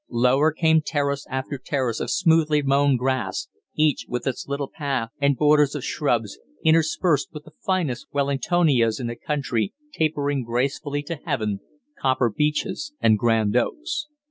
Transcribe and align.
Lower 0.09 0.51
came 0.51 0.81
terrace 0.81 1.27
after 1.29 1.59
terrace 1.59 1.99
of 1.99 2.09
smoothly 2.09 2.63
mown 2.63 2.97
grass, 2.97 3.49
each 3.75 4.07
with 4.09 4.25
its 4.25 4.47
little 4.47 4.67
path 4.67 5.11
and 5.19 5.37
borders 5.37 5.75
of 5.75 5.83
shrubs, 5.85 6.39
interspersed 6.65 7.29
with 7.31 7.43
the 7.43 7.51
finest 7.63 8.07
Wellingtonias 8.11 8.99
in 8.99 9.05
the 9.05 9.15
county, 9.15 9.75
tapering 9.93 10.43
gracefully 10.43 11.03
to 11.03 11.19
heaven, 11.23 11.59
copper 11.99 12.33
beeches 12.35 12.93
and 12.99 13.19
grand 13.19 13.55
oaks. 13.55 14.07